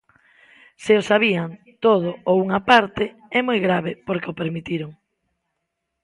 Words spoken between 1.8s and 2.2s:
todo